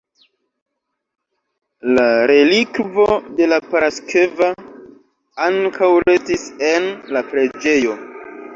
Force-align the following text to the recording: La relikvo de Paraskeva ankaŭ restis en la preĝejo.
La 1.97 2.05
relikvo 2.31 3.05
de 3.41 3.61
Paraskeva 3.67 4.49
ankaŭ 5.51 5.93
restis 6.09 6.49
en 6.75 6.91
la 7.19 7.27
preĝejo. 7.33 7.99